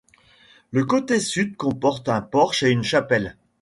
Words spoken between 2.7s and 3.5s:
une chapelle.